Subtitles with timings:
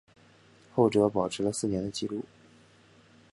[0.73, 2.25] 后者保持了四年的纪录。